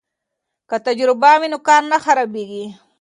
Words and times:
که 0.69 0.77
تجربه 0.85 1.31
وي 1.39 1.47
نو 1.53 1.57
کار 1.67 1.81
نه 1.91 1.97
خرابېږي. 2.03 2.65